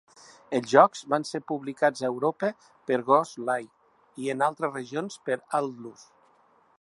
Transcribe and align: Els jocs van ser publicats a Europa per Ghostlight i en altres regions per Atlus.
Els 0.59 0.69
jocs 0.69 1.01
van 1.13 1.25
ser 1.31 1.41
publicats 1.51 2.01
a 2.05 2.09
Europa 2.13 2.49
per 2.91 2.99
Ghostlight 3.11 4.25
i 4.25 4.33
en 4.35 4.41
altres 4.49 4.73
regions 4.79 5.23
per 5.29 5.39
Atlus. 5.61 6.07